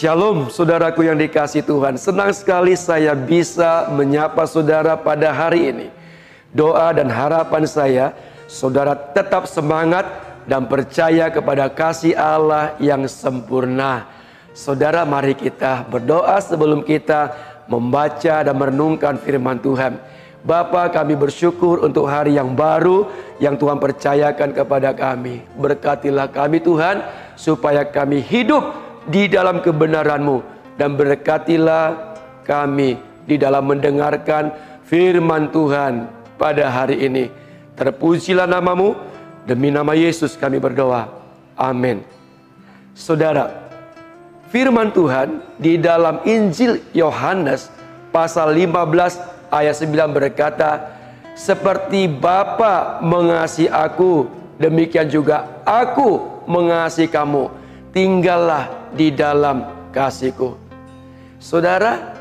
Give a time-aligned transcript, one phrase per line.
[0.00, 2.00] Shalom saudaraku yang dikasih Tuhan.
[2.00, 5.92] Senang sekali saya bisa menyapa saudara pada hari ini.
[6.56, 8.16] Doa dan harapan saya
[8.48, 10.08] Saudara tetap semangat
[10.48, 14.08] dan percaya kepada kasih Allah yang sempurna.
[14.56, 17.36] Saudara mari kita berdoa sebelum kita
[17.68, 20.00] membaca dan merenungkan firman Tuhan.
[20.40, 23.04] Bapa kami bersyukur untuk hari yang baru
[23.36, 25.44] yang Tuhan percayakan kepada kami.
[25.60, 27.04] Berkatilah kami Tuhan
[27.36, 30.42] supaya kami hidup di dalam kebenaranmu
[30.76, 34.52] dan berkatilah kami di dalam mendengarkan
[34.84, 36.10] firman Tuhan
[36.40, 37.30] pada hari ini.
[37.78, 38.98] Terpujilah namamu,
[39.46, 41.08] demi nama Yesus kami berdoa.
[41.56, 42.04] Amin.
[42.96, 43.70] Saudara,
[44.52, 47.72] firman Tuhan di dalam Injil Yohanes
[48.10, 51.00] pasal 15 ayat 9 berkata,
[51.38, 54.28] seperti Bapa mengasihi aku,
[54.60, 57.59] demikian juga aku mengasihi kamu.
[57.90, 60.54] Tinggallah di dalam kasihku.
[61.42, 62.14] Saudara,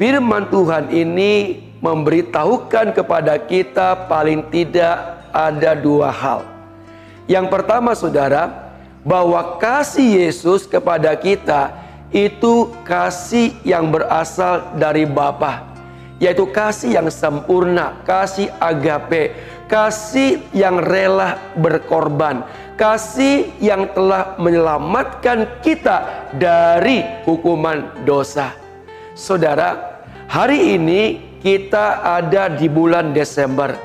[0.00, 6.40] firman Tuhan ini memberitahukan kepada kita paling tidak ada dua hal.
[7.28, 8.72] Yang pertama saudara,
[9.04, 11.72] bahwa kasih Yesus kepada kita
[12.12, 15.68] itu kasih yang berasal dari Bapa,
[16.16, 19.36] yaitu kasih yang sempurna, kasih agape,
[19.68, 22.44] kasih yang rela berkorban,
[22.80, 28.56] kasih yang telah menyelamatkan kita dari hukuman dosa.
[29.12, 33.76] Saudara, hari ini kita ada di bulan Desember.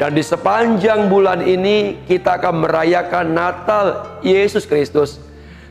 [0.00, 5.20] Dan di sepanjang bulan ini kita akan merayakan Natal Yesus Kristus.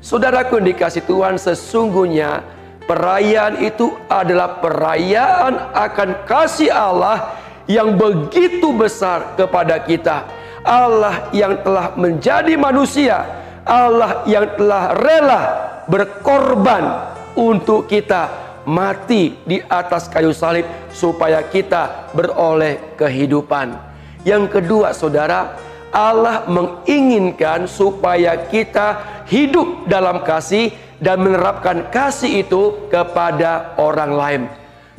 [0.06, 2.46] Saudaraku yang dikasih Tuhan sesungguhnya
[2.86, 7.34] perayaan itu adalah perayaan akan kasih Allah
[7.66, 13.24] yang begitu besar kepada kita Allah yang telah menjadi manusia,
[13.64, 15.42] Allah yang telah rela
[15.90, 16.84] berkorban
[17.34, 18.30] untuk kita
[18.70, 23.74] mati di atas kayu salib supaya kita beroleh kehidupan.
[24.28, 25.58] Yang kedua, saudara,
[25.90, 30.70] Allah menginginkan supaya kita hidup dalam kasih
[31.02, 34.42] dan menerapkan kasih itu kepada orang lain.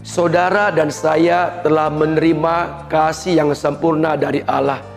[0.00, 4.89] Saudara dan saya telah menerima kasih yang sempurna dari Allah.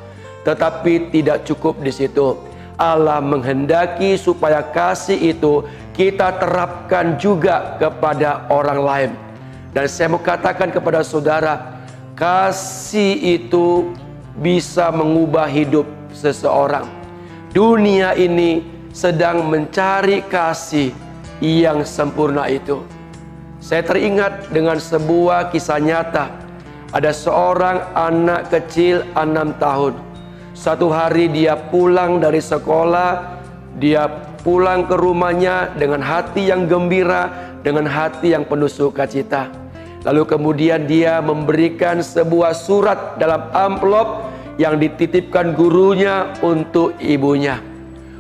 [0.43, 2.35] Tetapi tidak cukup di situ.
[2.75, 5.63] Allah menghendaki supaya kasih itu
[5.95, 9.11] kita terapkan juga kepada orang lain.
[9.71, 11.79] Dan saya mau katakan kepada saudara,
[12.13, 13.93] kasih itu
[14.37, 16.85] bisa mengubah hidup seseorang.
[17.53, 20.91] Dunia ini sedang mencari kasih
[21.39, 22.81] yang sempurna itu.
[23.63, 26.25] Saya teringat dengan sebuah kisah nyata.
[26.93, 30.12] Ada seorang anak kecil enam tahun
[30.53, 33.41] satu hari dia pulang dari sekolah,
[33.81, 34.05] dia
[34.45, 37.33] pulang ke rumahnya dengan hati yang gembira,
[37.65, 39.49] dengan hati yang penuh sukacita.
[40.05, 44.29] Lalu kemudian dia memberikan sebuah surat dalam amplop
[44.61, 47.57] yang dititipkan gurunya untuk ibunya.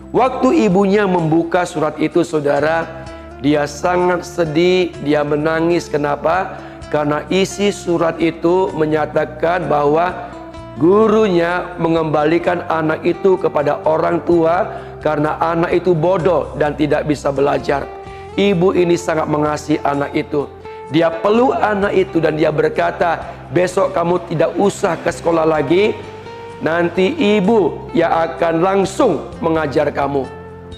[0.09, 3.05] Waktu ibunya membuka surat itu saudara,
[3.43, 5.91] dia sangat sedih, dia menangis.
[5.91, 6.57] Kenapa?
[6.87, 10.32] Karena isi surat itu menyatakan bahwa
[10.73, 14.73] Gurunya mengembalikan anak itu kepada orang tua
[15.05, 17.85] karena anak itu bodoh dan tidak bisa belajar.
[18.33, 20.49] Ibu ini sangat mengasihi anak itu.
[20.89, 23.21] Dia peluk anak itu dan dia berkata,
[23.53, 25.93] "Besok kamu tidak usah ke sekolah lagi.
[26.65, 30.25] Nanti ibu yang akan langsung mengajar kamu."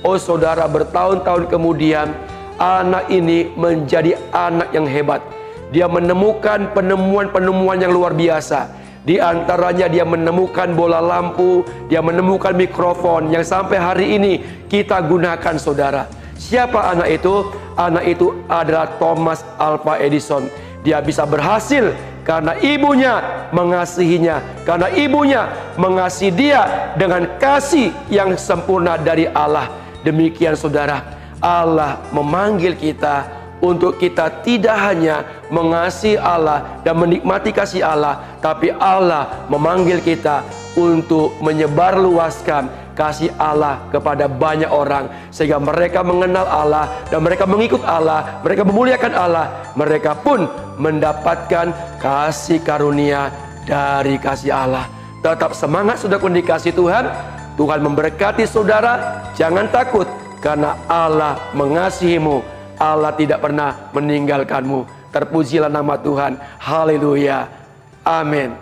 [0.03, 2.11] Oh, saudara, bertahun-tahun kemudian
[2.59, 5.23] anak ini menjadi anak yang hebat.
[5.71, 13.29] Dia menemukan penemuan-penemuan yang luar biasa di antaranya dia menemukan bola lampu, dia menemukan mikrofon
[13.29, 14.33] yang sampai hari ini
[14.65, 16.09] kita gunakan saudara.
[16.33, 17.53] Siapa anak itu?
[17.77, 20.49] Anak itu adalah Thomas Alva Edison.
[20.81, 21.93] Dia bisa berhasil
[22.25, 25.41] karena ibunya mengasihinya, karena ibunya
[25.77, 29.69] mengasihi dia dengan kasih yang sempurna dari Allah.
[30.01, 31.01] Demikian saudara,
[31.37, 39.47] Allah memanggil kita untuk kita tidak hanya mengasihi Allah dan menikmati kasih Allah, tapi Allah
[39.47, 40.43] memanggil kita
[40.75, 48.39] untuk menyebarluaskan kasih Allah kepada banyak orang sehingga mereka mengenal Allah dan mereka mengikut Allah,
[48.43, 50.47] mereka memuliakan Allah, mereka pun
[50.79, 53.31] mendapatkan kasih karunia
[53.67, 54.87] dari kasih Allah.
[55.23, 57.07] Tetap semangat sudah dikasih Tuhan.
[57.55, 60.03] Tuhan memberkati saudara, jangan takut
[60.43, 65.11] karena Allah mengasihimu Allah tidak pernah meninggalkanmu.
[65.11, 66.35] Terpujilah nama Tuhan.
[66.59, 67.47] Haleluya.
[68.03, 68.53] Amin.